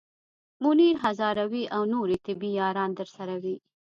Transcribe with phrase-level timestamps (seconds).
[0.63, 3.55] منیر هزاروی او نورې طبې یاران درسره وي.